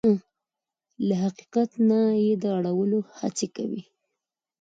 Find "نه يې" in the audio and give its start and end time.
1.89-2.31